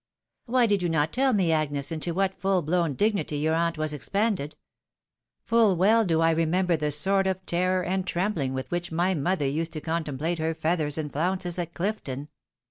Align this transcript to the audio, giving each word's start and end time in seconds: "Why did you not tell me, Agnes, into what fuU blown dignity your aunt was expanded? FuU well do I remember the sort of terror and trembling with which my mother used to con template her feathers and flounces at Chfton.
"Why 0.47 0.65
did 0.65 0.81
you 0.81 0.89
not 0.89 1.13
tell 1.13 1.31
me, 1.31 1.51
Agnes, 1.51 1.91
into 1.91 2.11
what 2.15 2.39
fuU 2.41 2.65
blown 2.65 2.95
dignity 2.95 3.37
your 3.37 3.53
aunt 3.53 3.77
was 3.77 3.93
expanded? 3.93 4.55
FuU 5.47 5.77
well 5.77 6.05
do 6.05 6.21
I 6.21 6.31
remember 6.31 6.75
the 6.75 6.89
sort 6.89 7.27
of 7.27 7.45
terror 7.45 7.83
and 7.83 8.07
trembling 8.07 8.55
with 8.55 8.71
which 8.71 8.91
my 8.91 9.13
mother 9.13 9.45
used 9.45 9.73
to 9.73 9.79
con 9.79 10.03
template 10.03 10.39
her 10.39 10.55
feathers 10.55 10.97
and 10.97 11.11
flounces 11.13 11.59
at 11.59 11.75
Chfton. 11.75 12.29